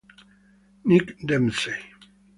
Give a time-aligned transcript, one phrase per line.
[0.83, 1.77] Nick Dempsey